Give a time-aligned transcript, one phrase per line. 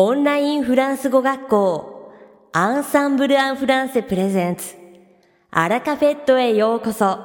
[0.00, 2.12] オンラインフランス語学校
[2.52, 4.76] アンサンブル・アン・フランセプレゼンツ
[5.50, 7.18] アラカフェットへようこそ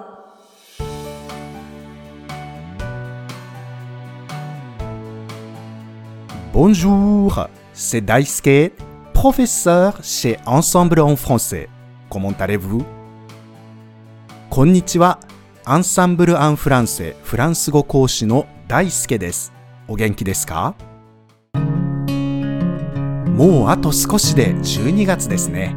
[6.52, 8.71] Bonjour, c'est Daisuke,
[9.14, 11.70] professeur chez Ensemble en français.
[12.10, 12.84] Comment allez-vous?
[14.50, 15.20] こんにちは。
[15.64, 19.54] アンサンブル・アン・フランセフランス語講師の大輔です。
[19.88, 20.74] お元気ですか
[23.34, 25.75] もうあと少しで12月ですね。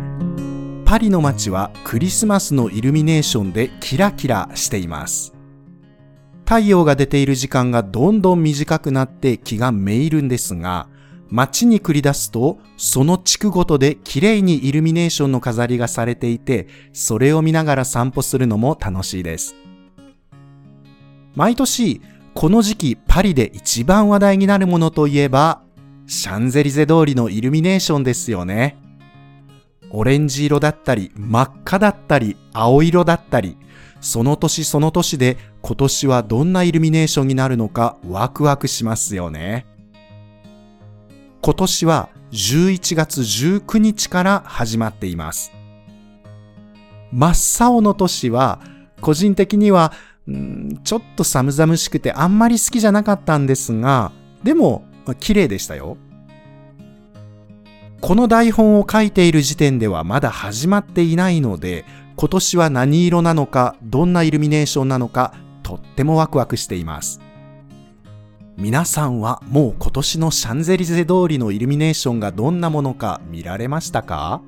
[0.84, 5.32] パリの街はクリスマスのイルミネーションでキラキラしています。
[6.44, 10.88] 太陽が出ている時間がどんどん短くなって気がめいるんですが、
[11.28, 19.56] 街に繰り出すと、その地区ごとで綺麗にイルミネーションの飾りがされていて、それを見ながら散歩するのも楽しいです。
[21.34, 22.02] 毎年、
[22.34, 25.62] この時期パリで一番話題になるものといえば、
[26.06, 28.78] シャンゼリゼ通りのイルミネーションですよね。
[29.90, 33.56] オレンジ色だったり、真っ赤だったり、青色だったり、
[34.00, 39.66] その年その年で今年はどんなイルミネーションになるのかワクワクしますよね。
[41.42, 45.50] 今年は11月19日から始まっています。
[47.12, 47.30] 真
[47.64, 48.60] っ青の年は
[49.00, 49.92] 個人的には
[50.30, 54.12] んちょっと寒々しくてあんまり好きじゃなかったんですが、
[54.44, 54.84] でも
[55.14, 55.96] 綺麗でしたよ。
[58.00, 61.84] この台本を書いている時点ではまだ始まっていないので、
[62.16, 67.20] 今年は何色なのか、どんなイルミネーションなのか、とってもワクワクしています。
[68.56, 74.40] 皆さんはもう今年のシャンゼリゼ通りのイルミネーションがどんなものか見られましたか？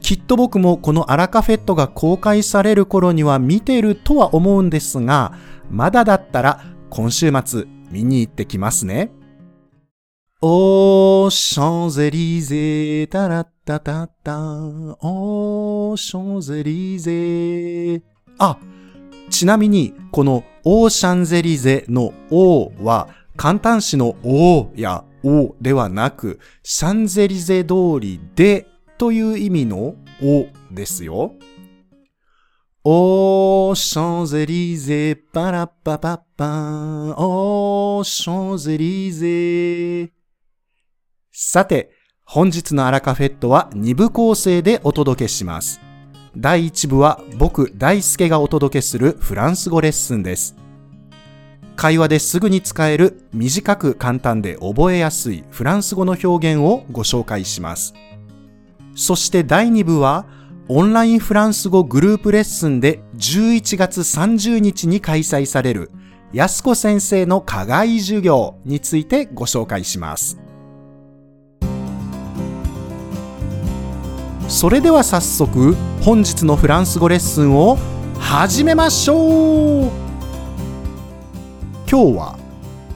[0.00, 5.34] きっと僕もこのアラカフェットが公開される頃には見てるとは思うんですが、
[5.70, 9.10] まだだったら今週末見に行ってきますね。
[10.42, 18.02] オーシャンゼリゼタラッタタッタオーシャンゼリゼ
[18.38, 18.56] あ、
[19.28, 28.66] ちなみにこのオーシャンゼリゼのオーは簡単詞のオーやオではなくシャンゼリゼ通りで
[28.96, 31.34] という意味のオですよ。
[32.82, 40.10] オーシャンゼリゼパラッパパッパンオーシャンゼリゼ
[41.30, 41.90] さて、
[42.24, 45.78] 本日のアラカフェットは2部構成でお届けします。
[46.34, 50.56] 第1部は僕大輔がお届けするフランス語レッスンです。
[51.76, 57.92] 会話ですぐに使える短く簡単で覚えやすいフランス語の表現をご紹介します。
[58.96, 60.39] そして第2部は
[60.72, 65.90] オンラインフランス語グループレッスンで11月30日に開催される
[66.32, 70.38] 安子先生の課外授業についてご紹介します。
[74.46, 77.76] それでは早速本日のフランス語レッスンを
[78.20, 79.90] 始めましょう
[81.90, 82.38] 今日は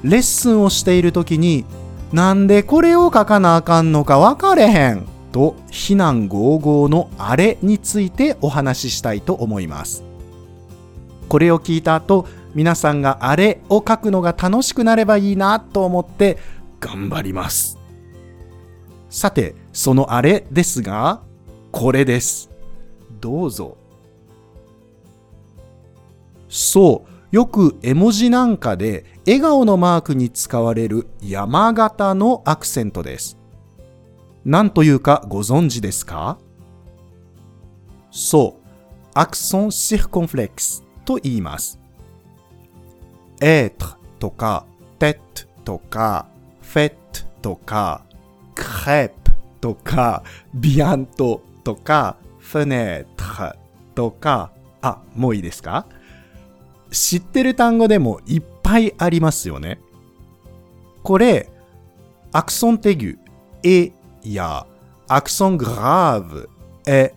[0.05, 1.65] レッスンをしている時に
[2.13, 10.05] なんでこれを書かなあかんのか分かれへんと非難合々のあれについてお話ししたいと思います
[11.29, 16.39] これを聞いた後皆さんがあれを書くのが楽しくなればいいなと思って
[16.79, 17.79] 頑張ります
[19.11, 21.21] さてそのあれですが
[21.75, 22.51] これです。
[23.21, 23.77] どうぞ。
[26.49, 33.37] そう、よく絵文字なんかで笑顔のマークに使われる山形のアクセントです。
[34.45, 36.39] 何というかご存知ですか？
[38.11, 38.67] そう、
[39.15, 41.79] アクソンシルコンフレックスと言います。
[43.41, 44.67] être とか
[44.99, 45.19] tête
[45.65, 46.27] とか
[46.63, 46.95] fête
[47.43, 48.05] とか
[48.55, 49.13] crêpe
[49.61, 50.23] とか
[50.55, 53.57] bientôt とか、フェネート
[53.95, 55.87] とか、あ、もういいですか？
[56.91, 59.81] 知ってる単語でもいっぱいありますよね。
[61.03, 61.51] これ、
[62.33, 63.19] アクソンテギュ、
[63.63, 63.93] え
[64.33, 64.67] や、
[65.09, 66.49] アクソングラーブ、
[66.87, 67.13] え、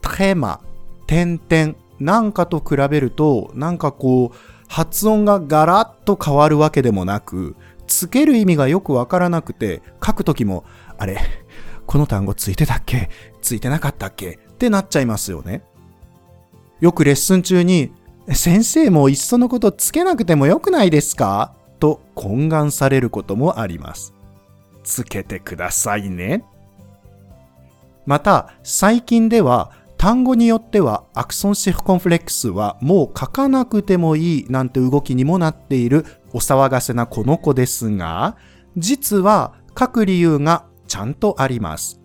[0.00, 0.60] トレマ、
[1.06, 4.36] 点々なんかと比べると、なんかこう、
[4.68, 10.64] 発音がガラッと変わるわけでもなく、つける意味がよくわからなくて、書くときも、
[10.98, 11.18] あれ、
[11.86, 13.10] この単語ついてたっけ？
[13.42, 14.38] ついてなかったっけ？
[14.52, 15.62] ってなっちゃいますよね。
[16.80, 17.92] よくレッスン中に、
[18.28, 21.54] 先生もいっそのことつけなくてもよくないですか？
[21.80, 24.14] と懇願されることもあります。
[24.82, 26.44] つけてくださいね。
[28.06, 38.36] また、最近では単語によってはアクソンシフコンフレックスはもう書かなくてもいいなんて動きにもなっているお騒がせなこの子ですが、
[38.76, 42.00] 実は書く理由がちゃんとあります。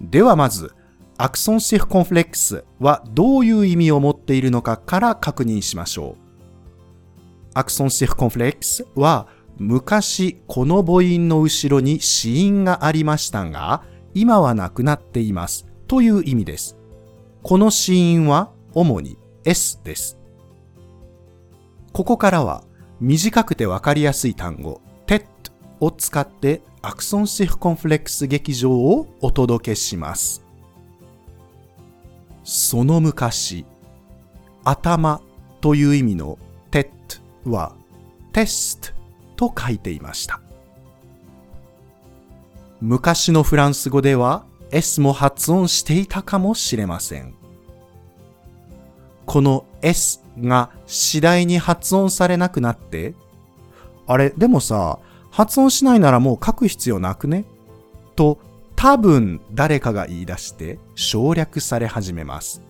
[0.00, 0.72] ではまず、
[1.18, 6.28] アクソンシフコンフレックスはどういう意味を持っているのかから確認しましょう。
[7.54, 9.26] アクソンシフコンフレックスは
[9.58, 13.82] 昔この母音の後ろに子音がありましたが、
[14.14, 16.76] 今はなくなっていますという意味です。
[17.42, 20.18] この子音は主に S です。
[21.92, 22.62] ここからは
[23.00, 25.24] 短くてわかりやすい単語 TET
[25.80, 30.44] を使ってアクソンシフコンフレックス劇場をお届けします。
[32.44, 33.66] その昔、
[34.64, 35.20] 頭
[35.60, 36.38] という意味の
[36.70, 36.88] TET
[37.44, 37.74] は
[38.32, 38.97] テスト
[39.38, 40.42] と書いていました。
[42.82, 47.34] 昔のフランス語では S も発音していたかもしれません。
[49.24, 53.14] この S が次第に発音されなくなって、
[54.06, 54.98] あれ、でもさ、
[55.30, 57.44] 発音しないならもう書く必要なくね？
[58.16, 58.38] と
[58.74, 62.62] 多分誰かが言い出して省略され始めます。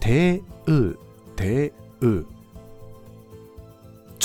[0.00, 0.98] てう、
[1.36, 2.24] てう。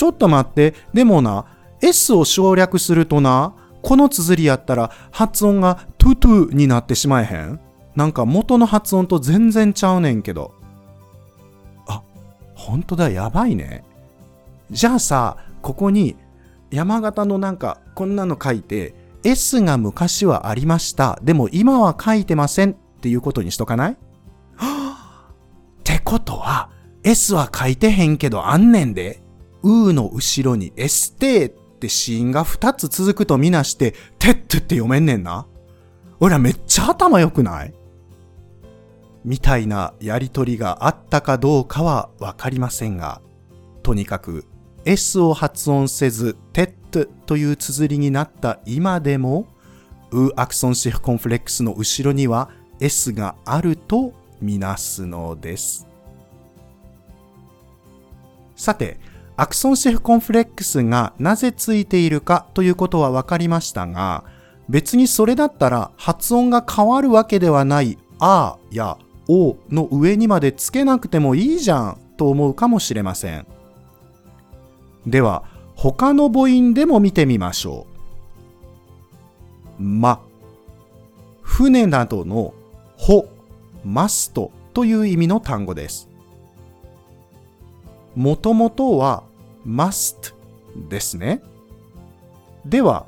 [0.02, 1.44] ちょっと待って、でもな、
[1.80, 7.60] S を省略するとな、この綴りやったら発音がトゥトゥになってしまえへん
[7.94, 10.54] なんか元の発音と全然ちゃうねんけど。
[11.86, 12.02] あ、
[12.56, 13.84] ほんとだ、やばいね。
[14.72, 16.16] じゃあさ、ここに
[16.72, 21.20] 山形のなんかこんなの書いて、S が昔はありました。
[21.22, 23.92] でも今は書いてませんっていうことにしとかない？
[23.94, 23.96] っ
[25.84, 26.70] てことは、
[27.04, 29.21] S は書いてへんけどあんねんで。
[29.62, 35.46] うーの後ろに S テーってシーンが2つ続くとみなして、テットって読めんねんな。
[36.20, 37.74] 俺らめっちゃ頭良くない？
[39.24, 43.20] みたいなやりとりがあったかどうかはわかりませんが、
[43.82, 44.44] とにかく
[44.84, 49.46] S を発音せず、テットという綴りになった今でも、
[50.10, 52.50] E accent circonflexe の後ろには
[52.80, 55.86] S があるとみなすのです。
[58.56, 59.00] さて、
[59.42, 64.22] アクソンシェフコンフレックスがなぜついているかということは分かりましたが、
[64.68, 68.98] 別にそれだったら発音が変わるわけではないあや
[69.28, 73.44] おの上にまでつけなくてもいいじゃんと思うかもしれません。
[75.08, 75.42] では、
[75.74, 77.88] 他の母音でも見てみましょ
[79.80, 79.82] う。
[79.82, 80.20] ま、
[81.40, 82.54] 船などの
[82.96, 83.26] ほ、
[83.84, 86.08] マストという意味の単語です。
[88.14, 89.24] もともとは
[89.66, 90.34] must
[90.88, 91.42] ですね。
[92.64, 93.06] では、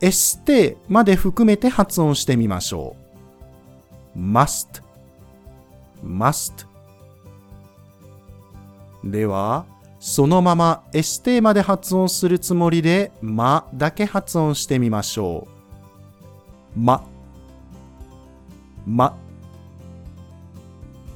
[0.00, 2.96] エステまで含めて発音してみましょ
[4.14, 4.18] う。
[4.18, 4.82] must,
[6.04, 6.66] must
[9.02, 9.66] では、
[10.00, 15.48] そのままエステまで発音するつもりで、まだけ発音してみましょ
[16.76, 16.78] う。
[16.78, 17.06] ま、
[18.86, 19.16] ま、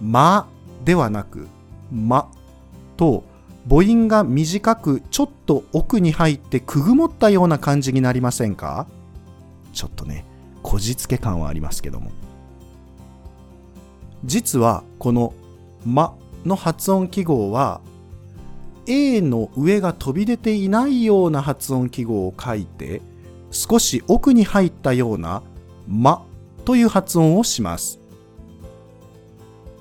[0.01, 0.49] ま
[0.85, 1.49] ではなく、
[1.93, 2.31] ま
[2.97, 3.25] と
[3.69, 8.87] 母音が短くちょっと奥に入ってくぐもったような感じになりませんか？
[9.75, 10.25] ちょっとね、
[10.63, 12.11] こじつけ感はありますけども。
[14.25, 15.35] 実はこの
[15.85, 17.81] 「ま」の発音記号は
[18.87, 23.03] A の上が飛び出ていないような発音記号を書いて
[23.51, 25.43] 少し奥に入ったような
[25.87, 26.25] 「ま」
[26.65, 28.01] という発音をします。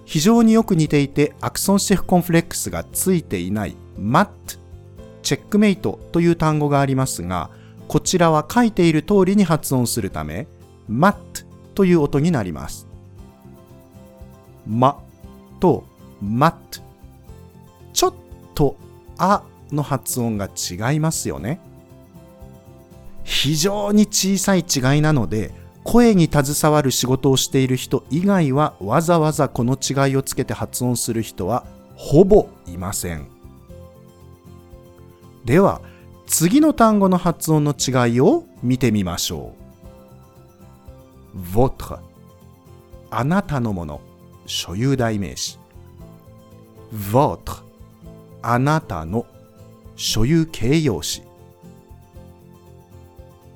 [0.07, 4.29] 非常によく似ていてアクソンシェフコンフレックスがついていない MAT
[5.21, 7.49] チェックメイトという単語がありますが
[7.89, 10.47] こちらは書いている通りに発音するため
[10.89, 11.17] MAT
[11.75, 12.87] という音になります。
[14.65, 14.97] ま
[15.59, 15.83] と
[16.23, 16.55] MAT
[17.91, 18.13] ちょっ
[18.55, 18.77] と
[19.17, 21.59] あの発音が違いますよね。
[23.25, 25.51] 非常に小さい違いなので
[25.87, 31.65] 声に携わる仕事をしている人以外はわざわざこの違いをつけて発音する人は
[31.95, 33.29] ほぼいません。
[35.45, 35.79] では
[36.25, 39.53] 次の単語の発音の違いを見てみましょ
[41.33, 41.39] う。
[41.39, 41.99] votre
[43.09, 44.01] あなたのもの
[44.45, 45.57] 所有代名詞
[46.93, 47.63] votre
[48.41, 49.25] あなたの
[49.95, 51.26] 所有形容詞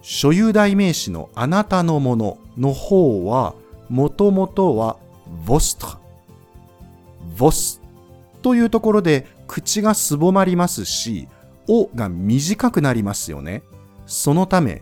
[0.02, 3.54] 所有代名詞のあなたのものの方は、
[3.90, 4.98] もともとは
[5.46, 5.98] vostre。
[7.36, 7.80] vos
[8.42, 11.28] というところで口がすぼまりますし、
[11.68, 13.64] おが短くなりますよね。
[14.06, 14.82] そのため、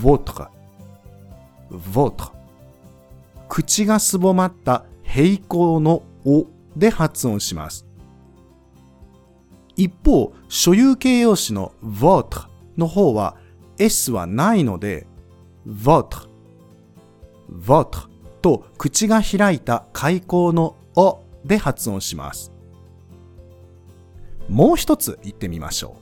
[0.00, 0.48] votre。
[1.70, 2.32] votre。
[3.48, 7.86] 口がすぼまった平行のおで発音します。
[9.76, 13.36] 一方、所有形容詞の votre の方は
[13.78, 15.06] S はないので
[15.66, 16.28] votre
[17.50, 18.08] votre
[18.42, 22.52] と口が開いた開口のおで発音します。
[24.48, 25.96] もう一つ言ってみましょ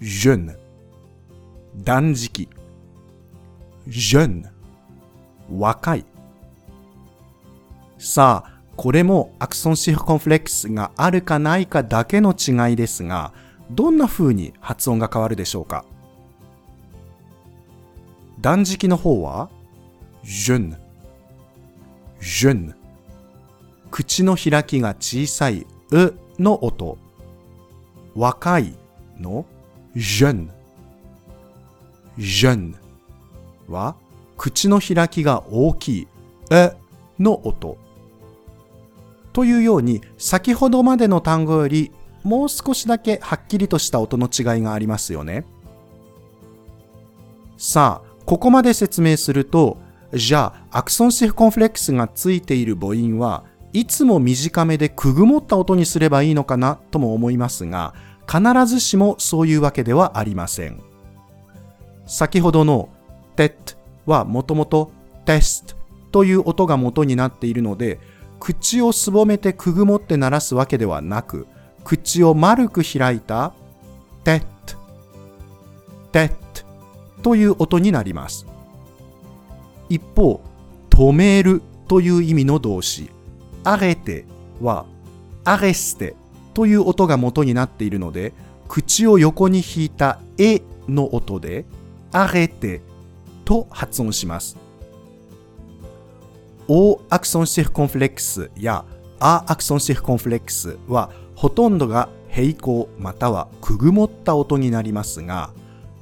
[0.00, 0.04] う。
[0.04, 0.56] jeune
[1.76, 2.48] 断食。
[3.86, 4.44] jeune
[5.50, 6.04] 若い。
[7.98, 13.32] さあ、これもアクソンシフコンフレックスがあるかないかだけの違いですが、
[13.70, 15.84] どんな風に発音が変わるでしょうか？
[18.40, 19.50] 断食の方は
[20.24, 20.76] jeune
[22.20, 22.74] jeune
[23.90, 26.98] 口の開きが小さい、うの音。
[28.14, 28.74] 若い
[29.18, 29.46] の
[29.94, 30.50] jeune
[32.18, 32.74] jeune
[33.68, 33.96] は
[34.36, 36.08] 口の開きが大きい、
[36.50, 36.72] え
[37.18, 37.78] の音。
[39.32, 41.92] というように先ほどまでの単語より
[42.28, 45.46] もう少しだけはっきりとした音の違いがありますよね。
[47.56, 49.78] さあ、ここまで説明すると、
[50.12, 57.94] じゃあ、アクソンシフコンフレックスがついている母音はいつも短めでくぐもった音にすればいいのかなとも思いますが、
[58.30, 60.82] 必ずしもそういうわけではありません。
[62.04, 62.90] 先ほどの
[63.36, 63.54] tet
[64.04, 64.92] はもともと
[65.24, 65.76] test
[66.12, 67.98] という音が元になっているので、
[68.38, 71.46] 口をすぼめてくぐもって鳴らすわけではなく、
[71.88, 73.54] 口を丸く開いた
[74.22, 74.44] tet
[76.12, 76.34] tet
[77.22, 78.44] という音になります。
[79.88, 80.42] 一方、
[80.90, 83.08] 止めるという意味の動詞、
[83.64, 84.26] アレテ
[84.60, 84.84] は
[85.44, 86.14] アレステ
[86.52, 88.34] という音が元になっているので、
[88.68, 91.64] 口を横に引いたえの音で、
[92.12, 92.82] アレテ
[93.46, 94.58] と発音します。
[96.68, 98.84] O アクソンシフコンフレックスや
[99.18, 105.50] アアクソンシフコンフレックスはほとんどが平行またはくぐもった音になりますが、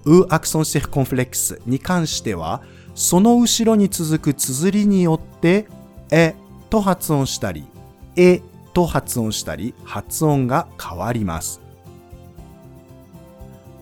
[0.06, 2.62] ウアクソンシェフコンフレックスに関しては、
[2.94, 5.68] その後ろに続く綴りによって、
[6.10, 6.34] え
[6.70, 7.66] と発音したり、
[8.16, 8.40] え
[8.72, 11.60] と発音したり、発音が変わります。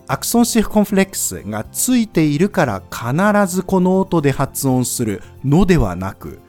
[0.07, 6.41] アクソンシェフコンフレックスがついているから必ずこの音で発音するのではなく、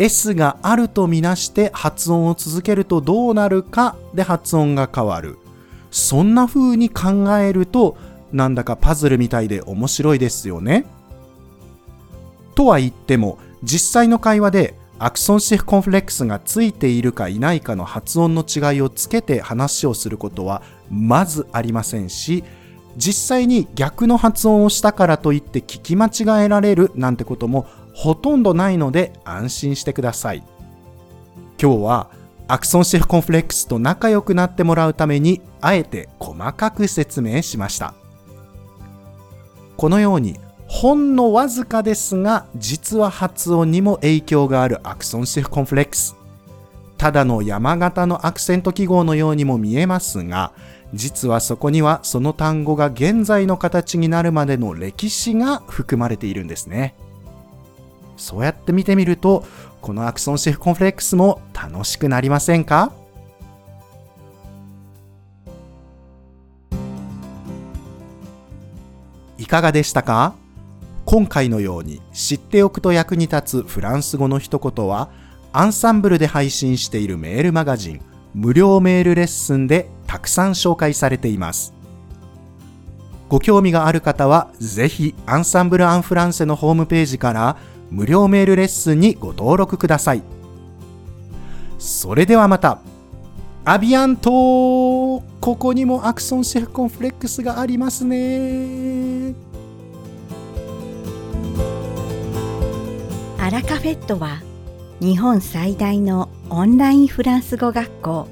[0.00, 5.36] S があるとみなして発音を続けるとどうなるかで発音が変わる。
[5.90, 7.98] そんな風に考えると、
[8.32, 10.86] なんだかパズルみたいで面白いですよね。
[12.54, 22.42] とは言っても、実際の会話でアクソンシフコンフレックスがついているかいないかの発音の違いをつけて話をすることはまずありませんし、
[22.96, 27.66] 実際に逆の発音をしたからといって聞き間違えられるなんてことも
[28.00, 30.42] ほとんどないので安心してください。
[31.60, 32.08] 今日は
[32.48, 37.92] アクソンシェフコンフレックスと仲良くなってもらうためにあえて細かく説明しました。
[39.76, 46.16] このようにほんのわずかですが実は発音にも影響があるアクソンシェフコンフレックス。
[46.96, 50.52] ただの山形のアクセント記号のようにも見えますが
[50.94, 56.94] 実はそこにはその単語が現在の形になるまでの歴史が含まれているんですね。
[58.20, 59.44] そうやって見てみると、
[59.80, 62.92] このアクソンシフコンフレックスも楽しくなりませんか？
[69.38, 70.34] いかがでしたか？
[71.06, 75.10] 今回のように知っておくと役に立つフランス語の一言は、
[75.52, 78.00] アンサンブルで配信しているメールマガジン、
[78.34, 81.72] 無料メールレッスンでたくさん紹介されています。
[83.28, 87.56] ご興味がある方は、ぜひアンサンブル・アン・フランセのホームページから
[87.90, 90.22] 無料メールレッスンにご登録ください。
[91.78, 92.78] それではまた。
[93.64, 95.22] アビアントこ
[95.56, 99.34] こにもアクソンシェフコンフレックスがありますね。
[103.38, 104.42] アラカフェットは
[105.00, 108.28] 日本最大のオンラインフランス語学校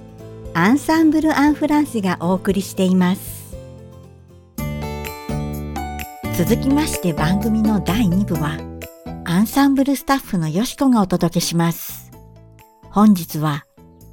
[0.54, 3.56] Ensemble en Français がお送りしています。
[6.36, 8.77] 続きまして番組の第2部は
[9.30, 12.10] Ensemble スタッフのよしこがお届けします。
[12.84, 13.66] 本日は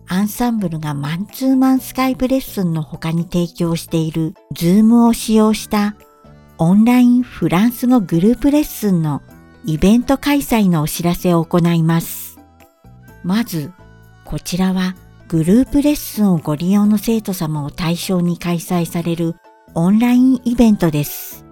[0.09, 5.95] Ensemble がマンツーマン Skype レッスンの他に提供している Zoom を使用した
[6.57, 9.21] オンラインフランス語グループレッスンの
[9.63, 12.37] イベント開催のお知らせを行います。
[13.23, 13.71] まず、
[14.25, 14.97] こちらは
[15.29, 19.37] グループレッスンをご利用の生徒様を対象に開催される
[19.75, 21.45] オンラインイベントです。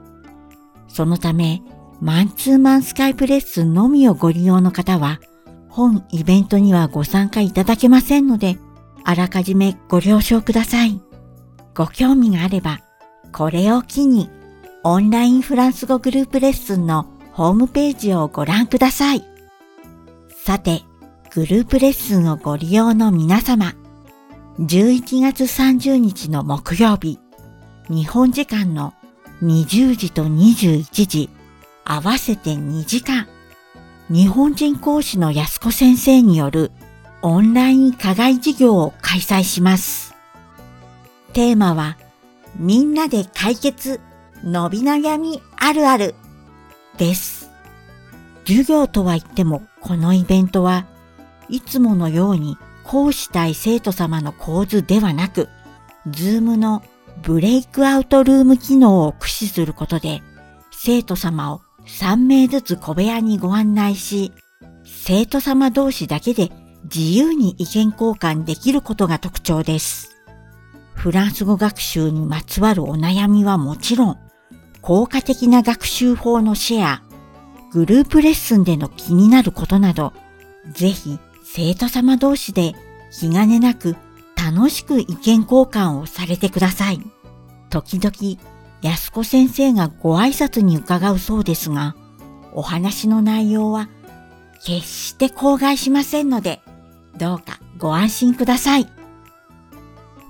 [0.89, 1.61] そのため、
[2.03, 5.21] マンツーマンスカイプレッスンのみをご利用の方は、
[5.69, 8.57] 本イベントにはご参加いただけませんので、
[9.05, 10.99] あらかじめご了承ください。
[11.73, 12.81] ご興味があれば、
[13.31, 14.29] これを機に
[14.83, 19.23] オンラインフランス語グループレッスンのホームページをご覧ください。
[20.27, 20.81] さて、
[21.33, 23.75] グループレッスンをご利用の皆様、
[24.59, 27.21] 11月30日の木曜日、
[27.87, 28.93] 日本時間の
[29.41, 31.29] 20時と21時、
[31.85, 33.27] 合わせて2時間、
[34.09, 36.71] 日本人講師の安子先生による
[37.21, 40.13] オンライン課外授業を開催します。
[41.33, 41.97] テーマは、
[42.55, 43.99] みんなで解決、
[44.43, 46.15] 伸び悩みあるある
[46.97, 47.49] です。
[48.45, 50.85] 授業とは言っても、このイベントは
[51.49, 55.49] いつものように講師対生徒様の構図ではなく、
[56.09, 56.83] ズームの
[57.21, 60.21] ブレイクアウトルーム機能を駆使することで、
[60.71, 64.31] 生徒様を3名ずつ小部屋にご案内し、
[64.85, 66.51] 生徒様同士だけで
[66.83, 70.11] 自由に意見交換できることが特徴です。
[70.93, 74.17] フランス語学習にまつわるお悩みはもちろん、
[74.81, 77.03] 効果的な学習法のシェア、
[77.71, 80.13] グループレッスンでの気になることなど、
[80.71, 82.73] ぜひ生徒様同士で
[83.11, 83.95] 気兼ねなく
[84.35, 87.01] 楽しく意見交換をされてください。
[87.69, 88.39] 時々、
[88.83, 91.95] 安子先生がご挨拶に伺うそうですが、
[92.51, 93.89] お話の内容は
[94.63, 96.61] 決して口外しませんので、
[97.17, 98.89] どうかご安心ください。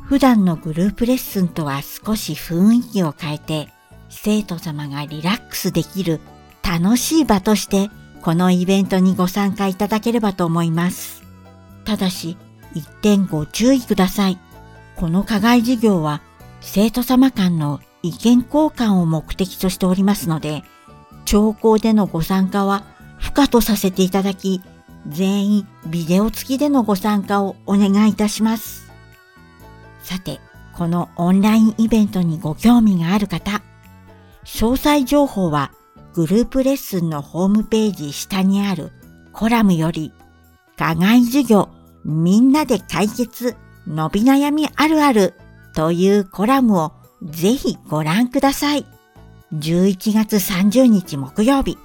[0.03, 3.69] 普段のグループレッスンとは少し雰囲気を変えて、
[4.09, 6.19] 生徒様がリラックスできる
[6.61, 7.89] 楽しい場として、
[8.21, 11.23] このイベントにご参加いただければと思います。
[11.85, 12.37] ただし、
[12.75, 14.37] 一点ご注意ください。
[14.95, 16.21] この課外授業は、
[16.61, 20.63] 生徒様間の意見交換を目的としておりますので、
[21.25, 22.83] 聴講でのご参加は
[23.17, 24.61] 不可とさせていただき、
[25.07, 28.91] 全員ビデオ付きでのご参加をお願いいたします。
[30.01, 30.41] さて、
[30.77, 33.61] このオンラインイベントにご興味がある方、
[34.43, 35.71] 詳細情報は
[36.13, 38.91] グループレッスンのホームページ下にある
[39.31, 40.11] コラムより、
[40.77, 41.69] 課外授業
[42.03, 43.55] みんなで解決
[43.87, 45.35] 伸び悩みあるある
[45.73, 46.91] というコラムを
[47.23, 48.85] ぜひご覧ください。
[49.53, 51.77] 11月30日木曜日、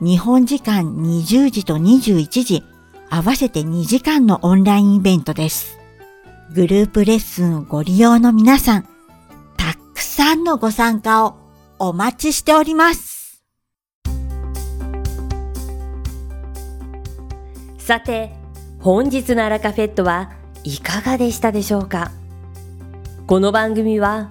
[0.00, 2.64] 日本時間20時と21時、
[3.08, 5.78] 合わせて2時間のオンラインイベントです。
[6.54, 8.88] グループレッスンをご利用の皆さん、
[9.56, 11.36] たくさんのご参加を
[11.78, 13.42] お待ちしております。
[17.78, 18.32] さて、
[18.80, 20.32] 本日のアラカフェットは
[20.64, 22.10] いかがでしたでしょうか？
[23.26, 24.30] この番組は